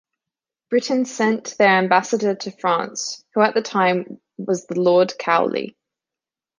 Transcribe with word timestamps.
Britain 0.71 1.05
sent 1.05 1.55
their 1.59 1.69
Ambassador 1.77 2.33
to 2.33 2.49
France, 2.49 3.23
who 3.35 3.41
at 3.41 3.53
the 3.53 3.61
time 3.61 4.19
was 4.35 4.65
the 4.65 4.81
Lord 4.81 5.13
Cowley. 5.19 5.77